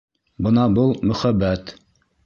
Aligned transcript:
Бына 0.47 0.63
был 0.79 0.95
мөхәббәт! 1.11 1.77